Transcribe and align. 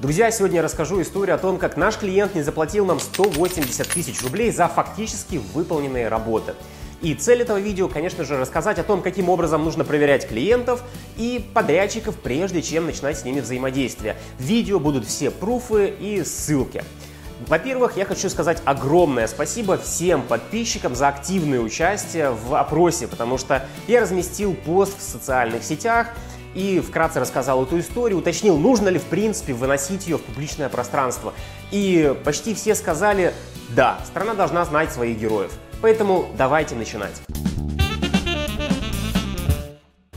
Друзья, 0.00 0.30
сегодня 0.30 0.58
я 0.58 0.62
расскажу 0.62 1.02
историю 1.02 1.34
о 1.34 1.38
том, 1.38 1.58
как 1.58 1.76
наш 1.76 1.96
клиент 1.96 2.36
не 2.36 2.42
заплатил 2.42 2.86
нам 2.86 3.00
180 3.00 3.88
тысяч 3.88 4.22
рублей 4.22 4.52
за 4.52 4.68
фактически 4.68 5.40
выполненные 5.52 6.06
работы. 6.06 6.54
И 7.02 7.14
цель 7.14 7.42
этого 7.42 7.58
видео, 7.58 7.88
конечно 7.88 8.22
же, 8.22 8.38
рассказать 8.38 8.78
о 8.78 8.84
том, 8.84 9.02
каким 9.02 9.28
образом 9.28 9.64
нужно 9.64 9.84
проверять 9.84 10.28
клиентов 10.28 10.84
и 11.16 11.44
подрядчиков, 11.52 12.14
прежде 12.14 12.62
чем 12.62 12.86
начинать 12.86 13.18
с 13.18 13.24
ними 13.24 13.40
взаимодействие. 13.40 14.14
В 14.38 14.42
видео 14.42 14.78
будут 14.78 15.04
все 15.04 15.32
пруфы 15.32 15.88
и 15.88 16.22
ссылки. 16.22 16.84
Во-первых, 17.48 17.96
я 17.96 18.04
хочу 18.04 18.28
сказать 18.28 18.62
огромное 18.64 19.26
спасибо 19.26 19.78
всем 19.78 20.22
подписчикам 20.22 20.94
за 20.94 21.08
активное 21.08 21.58
участие 21.58 22.30
в 22.30 22.54
опросе, 22.54 23.08
потому 23.08 23.36
что 23.36 23.66
я 23.88 24.00
разместил 24.00 24.54
пост 24.54 24.96
в 24.96 25.02
социальных 25.02 25.64
сетях, 25.64 26.08
и 26.58 26.80
вкратце 26.80 27.20
рассказал 27.20 27.62
эту 27.62 27.78
историю, 27.78 28.18
уточнил, 28.18 28.58
нужно 28.58 28.88
ли 28.88 28.98
в 28.98 29.04
принципе 29.04 29.52
выносить 29.52 30.08
ее 30.08 30.18
в 30.18 30.22
публичное 30.22 30.68
пространство. 30.68 31.32
И 31.70 32.16
почти 32.24 32.52
все 32.52 32.74
сказали, 32.74 33.32
да, 33.76 34.00
страна 34.04 34.34
должна 34.34 34.64
знать 34.64 34.92
своих 34.92 35.18
героев. 35.18 35.52
Поэтому 35.80 36.28
давайте 36.36 36.74
начинать. 36.74 37.14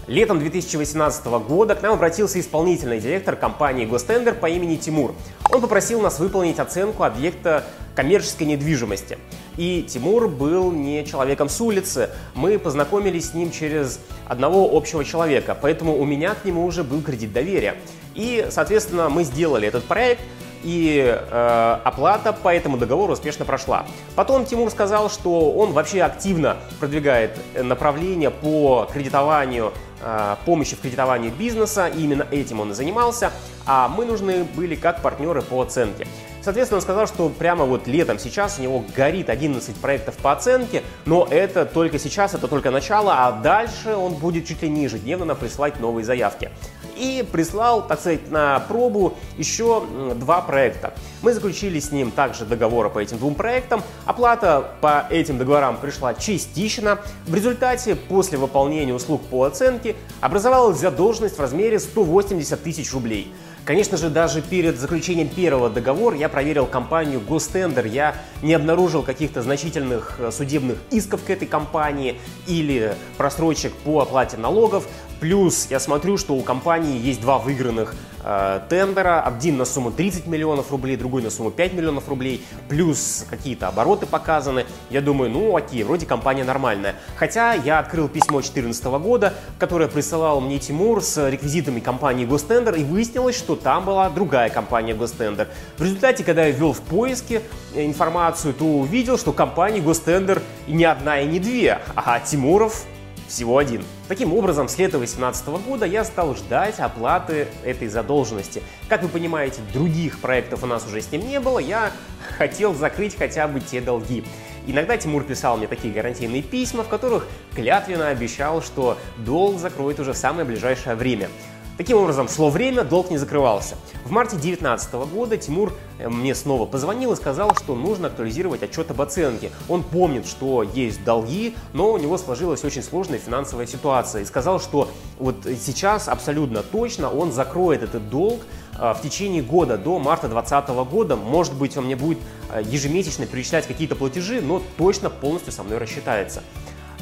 Летом 0.07 0.39
2018 0.39 1.25
года 1.47 1.75
к 1.75 1.83
нам 1.83 1.93
обратился 1.93 2.39
исполнительный 2.39 2.99
директор 2.99 3.35
компании 3.35 3.85
Гостендер 3.85 4.33
по 4.33 4.47
имени 4.49 4.77
Тимур. 4.77 5.13
Он 5.51 5.61
попросил 5.61 6.01
нас 6.01 6.17
выполнить 6.17 6.57
оценку 6.57 7.03
объекта 7.03 7.63
коммерческой 7.95 8.47
недвижимости. 8.47 9.19
И 9.61 9.83
Тимур 9.83 10.27
был 10.27 10.71
не 10.71 11.05
человеком 11.05 11.47
с 11.47 11.61
улицы. 11.61 12.09
Мы 12.33 12.57
познакомились 12.57 13.29
с 13.29 13.33
ним 13.35 13.51
через 13.51 13.99
одного 14.27 14.75
общего 14.75 15.05
человека, 15.05 15.55
поэтому 15.61 15.99
у 15.99 16.03
меня 16.03 16.33
к 16.33 16.45
нему 16.45 16.65
уже 16.65 16.83
был 16.83 17.03
кредит 17.03 17.31
доверия. 17.31 17.75
И, 18.15 18.47
соответственно, 18.49 19.07
мы 19.09 19.23
сделали 19.23 19.67
этот 19.67 19.83
проект, 19.83 20.21
и 20.63 21.03
э, 21.05 21.77
оплата 21.83 22.33
по 22.33 22.51
этому 22.51 22.77
договору 22.77 23.13
успешно 23.13 23.45
прошла. 23.45 23.85
Потом 24.15 24.45
Тимур 24.45 24.71
сказал, 24.71 25.11
что 25.11 25.51
он 25.51 25.73
вообще 25.73 26.01
активно 26.01 26.57
продвигает 26.79 27.37
направление 27.55 28.31
по 28.31 28.89
кредитованию, 28.91 29.73
э, 30.01 30.37
помощи 30.43 30.75
в 30.75 30.79
кредитовании 30.81 31.29
бизнеса, 31.29 31.85
и 31.87 32.01
именно 32.01 32.25
этим 32.31 32.61
он 32.61 32.71
и 32.71 32.73
занимался, 32.73 33.31
а 33.67 33.87
мы 33.89 34.05
нужны 34.05 34.43
были 34.43 34.73
как 34.73 35.03
партнеры 35.03 35.43
по 35.43 35.61
оценке. 35.61 36.07
Соответственно, 36.41 36.77
он 36.77 36.81
сказал, 36.81 37.07
что 37.07 37.29
прямо 37.29 37.65
вот 37.65 37.87
летом 37.87 38.17
сейчас 38.17 38.57
у 38.57 38.63
него 38.63 38.83
горит 38.95 39.29
11 39.29 39.75
проектов 39.75 40.15
по 40.17 40.31
оценке, 40.31 40.83
но 41.05 41.27
это 41.29 41.65
только 41.65 41.99
сейчас, 41.99 42.33
это 42.33 42.47
только 42.47 42.71
начало, 42.71 43.27
а 43.27 43.31
дальше 43.31 43.95
он 43.95 44.13
будет 44.13 44.47
чуть 44.47 44.61
ли 44.63 44.69
не 44.69 44.83
ежедневно 44.83 45.35
присылать 45.35 45.79
новые 45.79 46.03
заявки. 46.03 46.49
И 46.97 47.25
прислал, 47.31 47.87
так 47.87 47.99
сказать, 47.99 48.29
на 48.29 48.59
пробу 48.59 49.13
еще 49.37 49.83
два 50.15 50.41
проекта. 50.41 50.93
Мы 51.21 51.33
заключили 51.33 51.79
с 51.79 51.91
ним 51.91 52.11
также 52.11 52.45
договоры 52.45 52.89
по 52.89 52.99
этим 52.99 53.17
двум 53.17 53.33
проектам. 53.33 53.81
Оплата 54.05 54.71
по 54.81 55.07
этим 55.09 55.37
договорам 55.37 55.77
пришла 55.77 56.13
частично. 56.13 56.99
В 57.25 57.33
результате, 57.33 57.95
после 57.95 58.37
выполнения 58.37 58.93
услуг 58.93 59.21
по 59.23 59.45
оценке, 59.45 59.95
образовалась 60.19 60.79
задолженность 60.79 61.37
в 61.37 61.41
размере 61.41 61.79
180 61.79 62.61
тысяч 62.61 62.91
рублей. 62.93 63.33
Конечно 63.63 63.95
же, 63.95 64.09
даже 64.09 64.41
перед 64.41 64.79
заключением 64.79 65.29
первого 65.29 65.69
договора 65.69 66.17
я 66.17 66.29
проверил 66.29 66.65
компанию 66.65 67.19
Гостендер. 67.19 67.85
Я 67.85 68.15
не 68.41 68.55
обнаружил 68.55 69.03
каких-то 69.03 69.43
значительных 69.43 70.15
э, 70.19 70.31
судебных 70.31 70.79
исков 70.89 71.23
к 71.23 71.29
этой 71.29 71.47
компании 71.47 72.19
или 72.47 72.95
просрочек 73.17 73.71
по 73.73 74.01
оплате 74.01 74.37
налогов. 74.37 74.87
Плюс 75.21 75.67
я 75.69 75.79
смотрю, 75.79 76.17
что 76.17 76.33
у 76.33 76.41
компании 76.41 76.99
есть 76.99 77.21
два 77.21 77.37
выигранных 77.37 77.93
э, 78.23 78.59
тендера. 78.69 79.21
Один 79.21 79.55
на 79.55 79.65
сумму 79.65 79.91
30 79.91 80.25
миллионов 80.25 80.71
рублей, 80.71 80.97
другой 80.97 81.21
на 81.21 81.29
сумму 81.29 81.51
5 81.51 81.73
миллионов 81.73 82.09
рублей. 82.09 82.43
Плюс 82.67 83.27
какие-то 83.29 83.67
обороты 83.67 84.07
показаны. 84.07 84.65
Я 84.89 84.99
думаю, 84.99 85.29
ну 85.29 85.55
окей, 85.55 85.83
вроде 85.83 86.07
компания 86.07 86.43
нормальная. 86.43 86.95
Хотя 87.17 87.53
я 87.53 87.77
открыл 87.77 88.07
письмо 88.07 88.39
2014 88.39 88.83
года, 88.99 89.35
которое 89.59 89.87
присылал 89.87 90.41
мне 90.41 90.57
Тимур 90.57 91.03
с 91.03 91.29
реквизитами 91.29 91.79
компании 91.79 92.25
Гостендер. 92.25 92.73
И 92.73 92.83
выяснилось, 92.83 93.37
что 93.37 93.55
там 93.55 93.85
была 93.85 94.09
другая 94.09 94.49
компания 94.49 94.95
Гостендер. 94.95 95.49
В 95.77 95.83
результате, 95.83 96.23
когда 96.23 96.45
я 96.45 96.51
ввел 96.51 96.73
в 96.73 96.81
поиске 96.81 97.43
информацию, 97.75 98.55
то 98.55 98.65
увидел, 98.65 99.19
что 99.19 99.33
компания 99.33 99.81
Гостендер 99.81 100.41
не 100.67 100.85
одна 100.85 101.21
и 101.21 101.27
не 101.27 101.39
две, 101.39 101.77
а 101.95 102.19
Тимуров 102.19 102.87
всего 103.31 103.57
один. 103.57 103.83
Таким 104.07 104.33
образом, 104.33 104.67
с 104.67 104.77
лета 104.77 104.97
2018 104.97 105.47
года 105.65 105.85
я 105.85 106.03
стал 106.03 106.35
ждать 106.35 106.79
оплаты 106.79 107.47
этой 107.63 107.87
задолженности. 107.87 108.61
Как 108.89 109.01
вы 109.01 109.09
понимаете, 109.09 109.61
других 109.73 110.19
проектов 110.19 110.63
у 110.63 110.67
нас 110.67 110.85
уже 110.85 111.01
с 111.01 111.11
ним 111.11 111.27
не 111.27 111.39
было, 111.39 111.59
я 111.59 111.91
хотел 112.37 112.75
закрыть 112.75 113.17
хотя 113.17 113.47
бы 113.47 113.59
те 113.59 113.81
долги. 113.81 114.23
Иногда 114.67 114.95
Тимур 114.95 115.23
писал 115.23 115.57
мне 115.57 115.67
такие 115.67 115.93
гарантийные 115.93 116.43
письма, 116.43 116.83
в 116.83 116.87
которых 116.87 117.25
клятвенно 117.55 118.09
обещал, 118.09 118.61
что 118.61 118.97
долг 119.17 119.59
закроет 119.59 119.99
уже 119.99 120.13
в 120.13 120.17
самое 120.17 120.45
ближайшее 120.45 120.95
время. 120.95 121.29
Таким 121.77 121.97
образом, 121.97 122.27
шло 122.27 122.49
время, 122.49 122.83
долг 122.83 123.09
не 123.09 123.17
закрывался. 123.17 123.75
В 124.03 124.11
марте 124.11 124.35
2019 124.35 124.93
года 125.11 125.37
Тимур 125.37 125.73
э, 125.99 126.09
мне 126.09 126.35
снова 126.35 126.65
позвонил 126.65 127.13
и 127.13 127.15
сказал, 127.15 127.55
что 127.55 127.75
нужно 127.75 128.07
актуализировать 128.07 128.61
отчет 128.61 128.91
об 128.91 129.01
оценке. 129.01 129.51
Он 129.69 129.83
помнит, 129.83 130.27
что 130.27 130.63
есть 130.63 131.03
долги, 131.03 131.55
но 131.73 131.91
у 131.93 131.97
него 131.97 132.17
сложилась 132.17 132.63
очень 132.65 132.83
сложная 132.83 133.19
финансовая 133.19 133.67
ситуация. 133.67 134.21
И 134.21 134.25
сказал, 134.25 134.59
что 134.59 134.89
вот 135.17 135.35
сейчас 135.45 136.07
абсолютно 136.07 136.61
точно 136.61 137.09
он 137.09 137.31
закроет 137.31 137.83
этот 137.83 138.09
долг 138.09 138.41
э, 138.77 138.93
в 138.93 139.01
течение 139.01 139.41
года, 139.41 139.77
до 139.77 139.97
марта 139.97 140.27
2020 140.27 140.69
года. 140.91 141.15
Может 141.15 141.53
быть, 141.53 141.77
он 141.77 141.85
мне 141.85 141.95
будет 141.95 142.19
э, 142.51 142.61
ежемесячно 142.65 143.25
перечислять 143.25 143.65
какие-то 143.65 143.95
платежи, 143.95 144.41
но 144.41 144.61
точно 144.77 145.09
полностью 145.09 145.53
со 145.53 145.63
мной 145.63 145.77
рассчитается. 145.77 146.43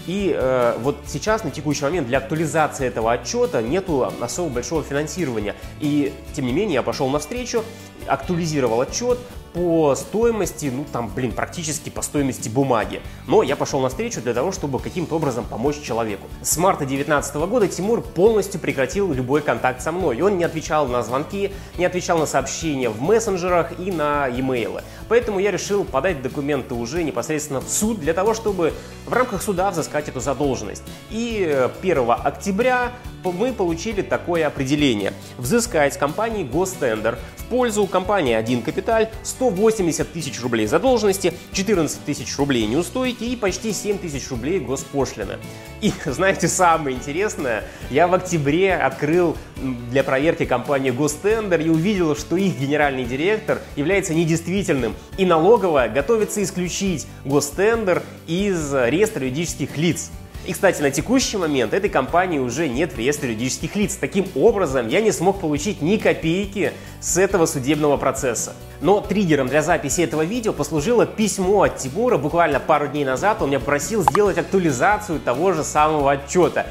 И 0.09 0.33
э, 0.35 0.75
вот 0.79 0.97
сейчас, 1.05 1.43
на 1.43 1.51
текущий 1.51 1.83
момент, 1.83 2.07
для 2.07 2.17
актуализации 2.17 2.87
этого 2.87 3.11
отчета 3.11 3.61
нету 3.61 4.11
особо 4.19 4.55
большого 4.55 4.81
финансирования. 4.81 5.55
И, 5.81 6.11
тем 6.33 6.47
не 6.47 6.51
менее, 6.51 6.73
я 6.73 6.81
пошел 6.81 7.07
навстречу, 7.09 7.63
актуализировал 8.07 8.81
отчет, 8.81 9.19
по 9.53 9.95
стоимости, 9.95 10.71
ну 10.73 10.85
там, 10.91 11.09
блин, 11.13 11.31
практически 11.31 11.89
по 11.89 12.01
стоимости 12.01 12.49
бумаги. 12.49 13.01
Но 13.27 13.43
я 13.43 13.55
пошел 13.55 13.79
навстречу 13.79 14.21
для 14.21 14.33
того, 14.33 14.51
чтобы 14.51 14.79
каким-то 14.79 15.15
образом 15.15 15.45
помочь 15.45 15.81
человеку. 15.81 16.27
С 16.41 16.57
марта 16.57 16.85
2019 16.85 17.35
года 17.35 17.67
Тимур 17.67 18.01
полностью 18.01 18.59
прекратил 18.59 19.11
любой 19.11 19.41
контакт 19.41 19.81
со 19.81 19.91
мной. 19.91 20.21
Он 20.21 20.37
не 20.37 20.43
отвечал 20.43 20.87
на 20.87 21.03
звонки, 21.03 21.51
не 21.77 21.85
отвечал 21.85 22.17
на 22.17 22.25
сообщения 22.25 22.89
в 22.89 23.01
мессенджерах 23.01 23.79
и 23.79 23.91
на 23.91 24.27
e-mail. 24.27 24.81
Поэтому 25.07 25.39
я 25.39 25.51
решил 25.51 25.83
подать 25.83 26.21
документы 26.21 26.75
уже 26.75 27.03
непосредственно 27.03 27.61
в 27.61 27.69
суд 27.69 27.99
для 27.99 28.13
того, 28.13 28.33
чтобы 28.33 28.73
в 29.05 29.13
рамках 29.13 29.41
суда 29.41 29.71
взыскать 29.71 30.07
эту 30.07 30.19
задолженность. 30.19 30.83
И 31.09 31.67
1 31.81 32.11
октября 32.23 32.91
мы 33.23 33.51
получили 33.53 34.01
такое 34.01 34.47
определение. 34.47 35.13
Взыскать 35.37 35.97
компании 35.97 36.43
Гостендер 36.43 37.17
в 37.37 37.45
пользу 37.45 37.85
компании 37.87 38.35
«Один 38.35 38.61
Капиталь» 38.61 39.09
180 39.39 40.11
тысяч 40.11 40.41
рублей 40.41 40.67
задолженности, 40.67 41.33
14 41.53 42.03
тысяч 42.03 42.37
рублей 42.37 42.67
неустойки 42.67 43.23
и 43.23 43.37
почти 43.37 43.71
7 43.71 43.97
тысяч 43.97 44.29
рублей 44.29 44.59
госпошлины. 44.59 45.37
И 45.79 45.93
знаете, 46.05 46.49
самое 46.49 46.97
интересное, 46.97 47.63
я 47.89 48.09
в 48.09 48.13
октябре 48.13 48.75
открыл 48.75 49.37
для 49.91 50.03
проверки 50.03 50.43
компании 50.45 50.91
Гостендер 50.91 51.61
и 51.61 51.69
увидел, 51.69 52.17
что 52.17 52.35
их 52.35 52.59
генеральный 52.59 53.05
директор 53.05 53.61
является 53.77 54.13
недействительным, 54.13 54.93
и 55.17 55.25
налоговая 55.25 55.87
готовится 55.87 56.43
исключить 56.43 57.07
Гостендер 57.23 58.03
из 58.27 58.73
реестра 58.73 59.23
юридических 59.23 59.77
лиц. 59.77 60.11
И, 60.45 60.51
кстати, 60.51 60.81
на 60.81 60.91
текущий 60.91 61.37
момент 61.37 61.73
этой 61.73 61.89
компании 61.89 62.39
уже 62.39 62.67
нет 62.67 62.91
в 62.91 62.97
реестре 62.97 63.29
юридических 63.29 63.75
лиц. 63.77 63.97
Таким 63.99 64.25
образом, 64.35 64.89
я 64.89 64.99
не 64.99 65.11
смог 65.13 65.39
получить 65.39 65.81
ни 65.81 65.95
копейки 65.95 66.73
с 66.99 67.17
этого 67.17 67.45
судебного 67.45 67.95
процесса. 67.97 68.53
Но 68.81 69.01
триггером 69.01 69.47
для 69.47 69.61
записи 69.61 70.01
этого 70.01 70.23
видео 70.23 70.53
послужило 70.53 71.05
письмо 71.05 71.63
от 71.63 71.77
Тимура. 71.77 72.17
Буквально 72.17 72.59
пару 72.59 72.87
дней 72.87 73.03
назад 73.03 73.41
он 73.41 73.49
меня 73.49 73.59
просил 73.59 74.03
сделать 74.03 74.37
актуализацию 74.37 75.19
того 75.19 75.51
же 75.51 75.63
самого 75.63 76.11
отчета. 76.11 76.65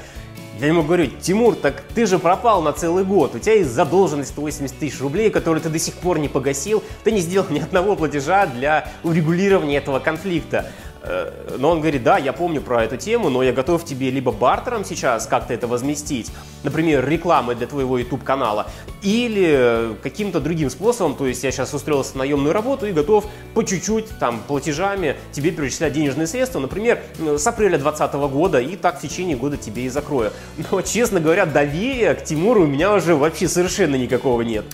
Я 0.59 0.69
ему 0.69 0.83
говорю, 0.83 1.07
Тимур, 1.07 1.55
так 1.55 1.85
ты 1.95 2.05
же 2.05 2.19
пропал 2.19 2.63
на 2.63 2.73
целый 2.73 3.05
год, 3.05 3.37
у 3.37 3.39
тебя 3.39 3.55
есть 3.55 3.71
задолженность 3.71 4.31
180 4.31 4.77
тысяч 4.77 5.01
рублей, 5.01 5.31
которую 5.31 5.61
ты 5.61 5.69
до 5.69 5.79
сих 5.79 5.95
пор 5.95 6.19
не 6.19 6.29
погасил, 6.29 6.83
ты 7.05 7.13
не 7.13 7.21
сделал 7.21 7.47
ни 7.49 7.61
одного 7.61 7.95
платежа 7.95 8.47
для 8.47 8.89
урегулирования 9.05 9.77
этого 9.77 10.01
конфликта. 10.01 10.67
Э, 11.03 11.57
но 11.59 11.71
он 11.71 11.81
говорит, 11.81 12.03
да, 12.03 12.19
я 12.19 12.33
помню 12.33 12.61
про 12.61 12.85
эту 12.85 12.97
тему, 12.97 13.31
но 13.31 13.43
я 13.43 13.53
готов 13.53 13.85
тебе 13.85 14.11
либо 14.11 14.33
бартером 14.33 14.85
сейчас 14.85 15.27
как-то 15.27 15.55
это 15.55 15.67
возместить, 15.67 16.31
например, 16.65 17.09
рекламой 17.09 17.55
для 17.55 17.67
твоего 17.67 17.99
YouTube-канала, 17.99 18.67
или 19.03 19.97
каким-то 20.03 20.41
другим 20.41 20.71
способом, 20.71 21.15
то 21.15 21.27
есть 21.27 21.45
я 21.45 21.53
сейчас 21.53 21.73
устроился 21.73 22.15
на 22.15 22.21
наемную 22.21 22.53
работу 22.53 22.87
и 22.87 22.93
готов 22.93 23.27
по 23.55 23.63
чуть-чуть 23.63 24.07
там 24.19 24.41
платежами 24.47 25.17
тебе 25.33 25.51
перечислять 25.51 25.93
денежные 25.93 26.27
средства, 26.27 26.59
например, 26.59 27.01
с 27.19 27.47
апреля 27.47 27.79
2020 27.79 28.15
года, 28.31 28.61
и 28.61 28.77
так 28.77 28.99
в 28.99 29.03
течение 29.03 29.37
года 29.37 29.57
тебе 29.57 29.85
и 29.85 29.89
закрою. 29.89 30.33
Но, 30.71 30.83
честно 30.83 31.21
говоря, 31.21 31.47
доверия 31.47 32.15
к 32.15 32.25
Тимуру 32.25 32.63
у 32.63 32.67
меня 32.67 32.93
уже 32.93 33.15
вообще 33.15 33.49
совершенно 33.49 33.97
никакого 33.97 34.43
нет. 34.43 34.65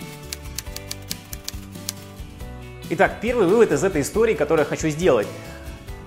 Итак, 2.91 3.17
первый 3.23 3.47
вывод 3.47 3.73
из 3.73 3.83
этой 3.83 4.03
истории, 4.03 4.35
который 4.35 4.61
я 4.61 4.65
хочу 4.67 4.89
сделать. 4.89 5.27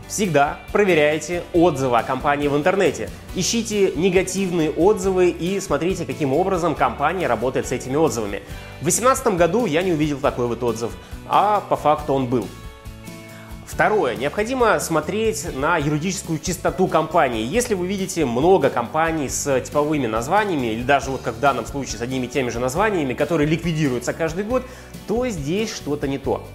Всегда 0.08 0.60
проверяйте 0.72 1.44
отзывы 1.52 1.98
о 1.98 2.04
компании 2.04 2.48
в 2.48 2.56
интернете. 2.56 3.10
Ищите 3.36 3.92
негативные 3.92 4.72
отзывы 4.72 5.30
и 5.30 5.60
смотрите, 5.60 6.06
каким 6.06 6.32
образом 6.32 6.76
компания 6.76 7.28
работает 7.28 7.68
с 7.68 7.74
этими 7.74 7.98
отзывами. 7.98 8.42
В 8.80 8.84
2018 8.84 9.36
году 9.36 9.66
я 9.66 9.84
не 9.84 9.92
увидел 9.92 10.20
такой 10.20 10.48
вот 10.48 10.64
отзыв, 10.64 10.92
а 11.28 11.62
по 11.70 11.76
факту 11.76 12.14
он 12.14 12.28
был. 12.28 12.48
Второе. 13.66 14.16
Необходимо 14.16 14.80
смотреть 14.80 15.54
на 15.54 15.78
юридическую 15.78 16.40
чистоту 16.40 16.88
компании. 16.88 17.46
Если 17.46 17.74
вы 17.74 17.86
видите 17.86 18.24
много 18.26 18.70
компаний 18.70 19.28
с 19.28 19.60
типовыми 19.60 20.08
названиями, 20.08 20.68
или 20.68 20.84
даже 20.84 21.12
вот 21.12 21.22
как 21.22 21.36
в 21.36 21.40
данном 21.42 21.66
случае 21.66 21.98
с 21.98 22.02
одними 22.02 22.28
и 22.28 22.30
теми 22.30 22.50
же 22.50 22.60
названиями, 22.60 23.14
которые 23.14 23.46
ликвидируются 23.46 24.14
каждый 24.14 24.46
год, 24.46 24.64
то 25.06 25.28
здесь 25.28 25.76
что-то 25.76 26.08
не 26.08 26.18
то. 26.18 26.48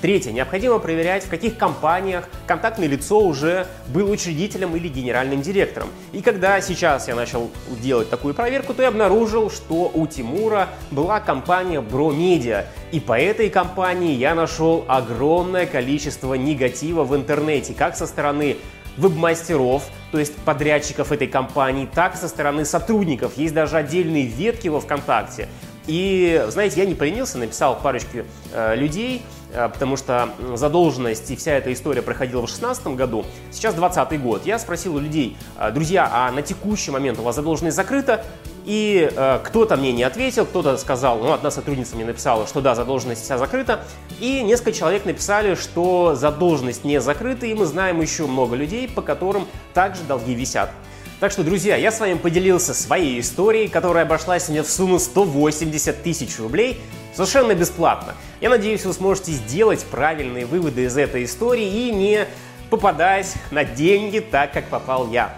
Третье. 0.00 0.30
Необходимо 0.30 0.78
проверять, 0.78 1.24
в 1.24 1.28
каких 1.28 1.56
компаниях 1.56 2.28
контактное 2.46 2.86
лицо 2.86 3.18
уже 3.18 3.66
был 3.88 4.08
учредителем 4.08 4.76
или 4.76 4.86
генеральным 4.86 5.42
директором. 5.42 5.88
И 6.12 6.22
когда 6.22 6.60
сейчас 6.60 7.08
я 7.08 7.16
начал 7.16 7.50
делать 7.82 8.08
такую 8.08 8.32
проверку, 8.32 8.74
то 8.74 8.82
я 8.82 8.88
обнаружил, 8.88 9.50
что 9.50 9.90
у 9.92 10.06
Тимура 10.06 10.68
была 10.92 11.18
компания 11.18 11.80
Бромедиа. 11.80 12.66
И 12.92 13.00
по 13.00 13.18
этой 13.18 13.50
компании 13.50 14.14
я 14.14 14.36
нашел 14.36 14.84
огромное 14.86 15.66
количество 15.66 16.34
негатива 16.34 17.02
в 17.02 17.16
интернете, 17.16 17.74
как 17.74 17.96
со 17.96 18.06
стороны 18.06 18.56
веб-мастеров, 18.96 19.84
то 20.12 20.18
есть 20.18 20.34
подрядчиков 20.36 21.10
этой 21.10 21.26
компании, 21.26 21.88
так 21.92 22.14
и 22.14 22.18
со 22.18 22.28
стороны 22.28 22.64
сотрудников. 22.64 23.36
Есть 23.36 23.54
даже 23.54 23.76
отдельные 23.76 24.26
ветки 24.26 24.68
во 24.68 24.80
ВКонтакте. 24.80 25.48
И, 25.88 26.44
знаете, 26.48 26.80
я 26.80 26.86
не 26.86 26.94
поленился, 26.94 27.38
написал 27.38 27.80
парочке 27.80 28.26
э, 28.52 28.76
людей, 28.76 29.22
потому 29.52 29.96
что 29.96 30.30
задолженность 30.54 31.30
и 31.30 31.36
вся 31.36 31.52
эта 31.52 31.72
история 31.72 32.02
проходила 32.02 32.40
в 32.40 32.46
2016 32.46 32.88
году, 32.88 33.24
сейчас 33.50 33.74
2020 33.74 34.22
год. 34.22 34.46
Я 34.46 34.58
спросил 34.58 34.96
у 34.96 34.98
людей, 34.98 35.36
«А, 35.56 35.70
друзья, 35.70 36.08
а 36.12 36.30
на 36.30 36.42
текущий 36.42 36.90
момент 36.90 37.18
у 37.18 37.22
вас 37.22 37.36
задолженность 37.36 37.76
закрыта? 37.76 38.24
И 38.68 39.10
э, 39.10 39.40
кто-то 39.44 39.78
мне 39.78 39.92
не 39.92 40.02
ответил, 40.02 40.44
кто-то 40.44 40.76
сказал, 40.76 41.20
ну, 41.20 41.32
одна 41.32 41.50
сотрудница 41.50 41.96
мне 41.96 42.04
написала, 42.04 42.46
что 42.46 42.60
да, 42.60 42.74
задолженность 42.74 43.24
вся 43.24 43.38
закрыта, 43.38 43.80
и 44.20 44.42
несколько 44.42 44.72
человек 44.72 45.06
написали, 45.06 45.54
что 45.54 46.14
задолженность 46.14 46.84
не 46.84 47.00
закрыта, 47.00 47.46
и 47.46 47.54
мы 47.54 47.64
знаем 47.64 48.02
еще 48.02 48.26
много 48.26 48.56
людей, 48.56 48.86
по 48.86 49.00
которым 49.00 49.46
также 49.72 50.02
долги 50.02 50.34
висят. 50.34 50.70
Так 51.18 51.32
что, 51.32 51.42
друзья, 51.42 51.76
я 51.76 51.90
с 51.90 51.98
вами 51.98 52.14
поделился 52.14 52.74
своей 52.74 53.18
историей, 53.20 53.68
которая 53.68 54.04
обошлась 54.04 54.50
мне 54.50 54.62
в 54.62 54.68
сумму 54.68 54.98
180 54.98 56.02
тысяч 56.02 56.38
рублей 56.38 56.78
совершенно 57.14 57.54
бесплатно. 57.54 58.14
Я 58.40 58.50
надеюсь, 58.50 58.84
вы 58.84 58.92
сможете 58.92 59.32
сделать 59.32 59.84
правильные 59.84 60.46
выводы 60.46 60.84
из 60.84 60.96
этой 60.96 61.24
истории 61.24 61.88
и 61.88 61.90
не 61.90 62.24
попадать 62.70 63.34
на 63.50 63.64
деньги 63.64 64.20
так, 64.20 64.52
как 64.52 64.66
попал 64.66 65.10
я. 65.10 65.34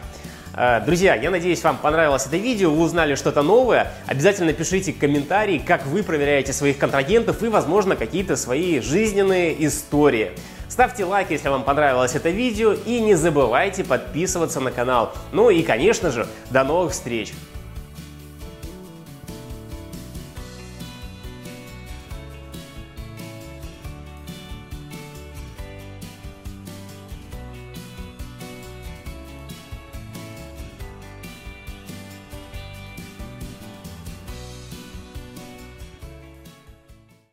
Э, 0.54 0.82
друзья, 0.84 1.14
я 1.14 1.30
надеюсь, 1.30 1.62
вам 1.62 1.78
понравилось 1.78 2.26
это 2.26 2.36
видео, 2.36 2.70
вы 2.70 2.82
узнали 2.82 3.14
что-то 3.14 3.40
новое. 3.40 3.90
Обязательно 4.06 4.52
пишите 4.52 4.92
комментарии, 4.92 5.56
как 5.58 5.86
вы 5.86 6.02
проверяете 6.02 6.52
своих 6.52 6.76
контрагентов 6.76 7.42
и, 7.42 7.48
возможно, 7.48 7.96
какие-то 7.96 8.36
свои 8.36 8.80
жизненные 8.80 9.66
истории. 9.66 10.32
Ставьте 10.68 11.06
лайк, 11.06 11.30
если 11.30 11.48
вам 11.48 11.64
понравилось 11.64 12.14
это 12.14 12.28
видео 12.28 12.74
и 12.74 13.00
не 13.00 13.14
забывайте 13.14 13.82
подписываться 13.82 14.60
на 14.60 14.72
канал. 14.72 15.14
Ну 15.32 15.48
и, 15.48 15.62
конечно 15.62 16.10
же, 16.10 16.26
до 16.50 16.64
новых 16.64 16.92
встреч! 16.92 17.32